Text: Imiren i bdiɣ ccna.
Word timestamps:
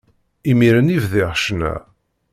Imiren 0.51 0.93
i 0.95 0.97
bdiɣ 1.03 1.31
ccna. 1.39 1.73